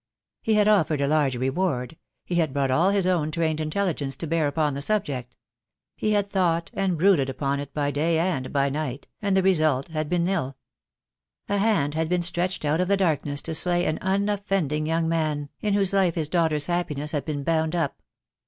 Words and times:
He 0.41 0.55
had 0.55 0.67
offered 0.67 0.99
a 0.99 1.07
large 1.07 1.35
reward, 1.35 1.95
he 2.25 2.33
had 2.33 2.53
brought 2.53 2.71
all 2.71 2.89
his 2.89 3.05
own 3.05 3.29
trained 3.29 3.59
intelligence 3.61 4.15
to 4.15 4.25
bear 4.25 4.47
upon 4.47 4.73
the 4.73 4.81
subject; 4.81 5.35
he 5.95 6.13
had 6.13 6.27
thought 6.27 6.71
and 6.73 6.97
brooded 6.97 7.29
upon 7.29 7.59
it 7.59 7.71
by 7.71 7.91
day 7.91 8.17
and 8.17 8.51
by 8.51 8.71
night; 8.71 9.07
and 9.21 9.37
the 9.37 9.43
result 9.43 9.89
had 9.89 10.09
been 10.09 10.23
nil. 10.23 10.57
A 11.49 11.59
hand 11.59 11.93
had 11.93 12.09
been 12.09 12.23
stretched 12.23 12.65
out 12.65 12.81
of 12.81 12.87
the 12.87 12.97
darkness 12.97 13.43
to 13.43 13.53
slay 13.53 13.85
an 13.85 13.99
unoffending 14.01 14.87
young 14.87 15.07
man, 15.07 15.49
in 15.59 15.75
whose 15.75 15.93
life 15.93 16.15
his 16.15 16.29
daughter's 16.29 16.65
happiness 16.65 17.11
had 17.11 17.23
been 17.23 17.43
bound 17.43 17.75
up. 17.75 18.01